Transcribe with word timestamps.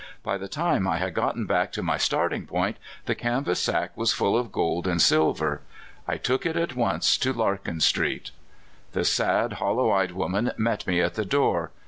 By 0.23 0.39
the 0.39 0.47
time 0.47 0.87
I 0.87 0.97
had 0.97 1.13
gotten 1.13 1.45
back 1.45 1.71
to 1.73 1.83
my 1.83 1.97
starting 1.97 2.47
point 2.47 2.77
on 2.77 2.81
the 3.05 3.13
corner 3.13 3.37
of 3.37 3.45
Washington 3.45 3.55
street, 3.55 3.69
the 3.69 3.69
canvas 3.75 3.85
sack 3.85 3.91
was 3.95 4.13
full 4.13 4.35
of 4.35 4.51
gold 4.51 4.87
and 4.87 4.99
silver. 4.99 5.61
I 6.07 6.17
took 6.17 6.43
it 6.47 6.57
at 6.57 6.75
once 6.75 7.19
to 7.19 7.31
Larkin 7.31 7.79
street. 7.81 8.31
The 8.93 9.05
sad, 9.05 9.53
hollow 9.61 9.91
eyed 9.91 10.13
woman 10.13 10.53
met 10.57 10.87
me 10.87 11.01
at 11.01 11.13
the 11.13 11.25
door. 11.25 11.69